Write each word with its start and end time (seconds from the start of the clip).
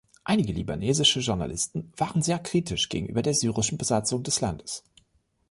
Einige 0.23 0.51
libanesische 0.51 1.19
Journalisten 1.19 1.91
waren 1.95 2.23
sehr 2.23 2.39
kritisch 2.39 2.89
gegenüber 2.89 3.21
der 3.21 3.35
syrischen 3.35 3.77
Besetzung 3.77 4.23
des 4.23 4.41
Landes. 4.41 4.83